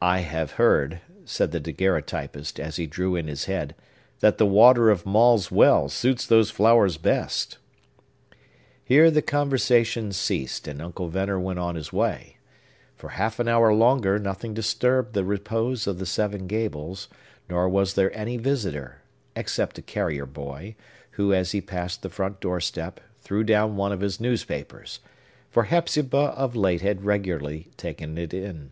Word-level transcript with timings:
"I 0.00 0.20
have 0.20 0.52
heard," 0.52 1.00
said 1.24 1.50
the 1.50 1.58
daguerreotypist, 1.60 2.60
as 2.60 2.76
he 2.76 2.86
drew 2.86 3.16
in 3.16 3.26
his 3.26 3.46
head, 3.46 3.74
"that 4.20 4.38
the 4.38 4.46
water 4.46 4.88
of 4.88 5.04
Maule's 5.04 5.50
well 5.50 5.88
suits 5.88 6.24
those 6.24 6.52
flowers 6.52 6.96
best." 6.96 7.58
Here 8.84 9.10
the 9.10 9.20
conversation 9.20 10.12
ceased, 10.12 10.68
and 10.68 10.80
Uncle 10.80 11.08
Venner 11.08 11.40
went 11.40 11.58
on 11.58 11.74
his 11.74 11.92
way. 11.92 12.36
For 12.94 13.08
half 13.08 13.40
an 13.40 13.48
hour 13.48 13.74
longer, 13.74 14.16
nothing 14.20 14.54
disturbed 14.54 15.12
the 15.12 15.24
repose 15.24 15.88
of 15.88 15.98
the 15.98 16.06
Seven 16.06 16.46
Gables; 16.46 17.08
nor 17.48 17.68
was 17.68 17.94
there 17.94 18.16
any 18.16 18.36
visitor, 18.36 19.02
except 19.34 19.76
a 19.76 19.82
carrier 19.82 20.24
boy, 20.24 20.76
who, 21.18 21.34
as 21.34 21.50
he 21.50 21.60
passed 21.60 22.02
the 22.02 22.10
front 22.10 22.38
doorstep, 22.38 23.00
threw 23.22 23.42
down 23.42 23.74
one 23.74 23.90
of 23.90 24.02
his 24.02 24.20
newspapers; 24.20 25.00
for 25.50 25.64
Hepzibah, 25.64 26.30
of 26.36 26.54
late, 26.54 26.82
had 26.82 27.02
regularly 27.04 27.72
taken 27.76 28.16
it 28.16 28.32
in. 28.32 28.70